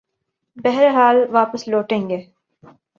[0.57, 2.19] بہرحال واپس لوٹیں گے۔